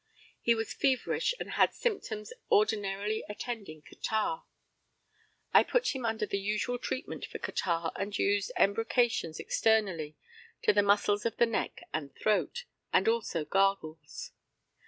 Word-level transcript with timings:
He 0.41 0.55
was 0.55 0.73
feverish, 0.73 1.35
and 1.39 1.51
had 1.51 1.75
symptoms 1.75 2.33
ordinarily 2.51 3.23
attending 3.29 3.83
catarrh. 3.83 4.41
I 5.53 5.61
put 5.63 5.93
him 5.93 6.07
under 6.07 6.25
the 6.25 6.39
usual 6.39 6.79
treatment 6.79 7.23
for 7.23 7.37
catarrh, 7.37 7.91
and 7.95 8.17
used 8.17 8.51
embrocations 8.57 9.39
externally 9.39 10.15
to 10.63 10.73
the 10.73 10.81
muscles 10.81 11.23
of 11.27 11.37
the 11.37 11.45
neck 11.45 11.83
and 11.93 12.15
throat, 12.15 12.65
and 12.91 13.07
also 13.07 13.45
gargles. 13.45 14.31